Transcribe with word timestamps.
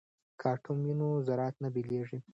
که 0.39 0.45
اټوم 0.53 0.77
وي 0.85 0.93
نو 0.99 1.07
ذرات 1.27 1.55
نه 1.63 1.69
بېلیږي. 1.73 2.17